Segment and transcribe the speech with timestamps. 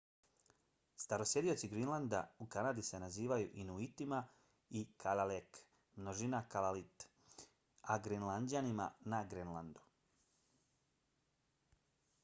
[1.01, 4.21] starosjedioci grenlanda u kanadi se nazivaju se inuitima
[4.79, 5.61] i kalaalleq
[6.05, 7.07] množina kalaallit
[7.81, 9.87] a grenlanđanima na grenlandu